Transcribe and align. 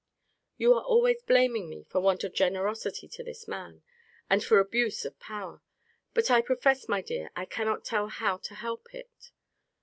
You 0.57 0.73
are 0.73 0.81
always 0.81 1.21
blaming 1.21 1.69
me 1.69 1.83
for 1.83 2.01
want 2.01 2.23
of 2.23 2.33
generosity 2.33 3.07
to 3.09 3.23
this 3.23 3.47
man, 3.47 3.83
and 4.31 4.43
for 4.43 4.57
abuse 4.57 5.05
of 5.05 5.19
power. 5.19 5.61
But 6.15 6.31
I 6.31 6.41
profess, 6.41 6.87
my 6.89 7.03
dear, 7.03 7.29
I 7.35 7.45
cannot 7.45 7.85
tell 7.85 8.07
how 8.07 8.37
to 8.37 8.55
help 8.55 8.95
it. 8.95 9.31